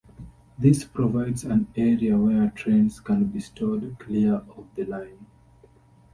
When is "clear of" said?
3.99-4.65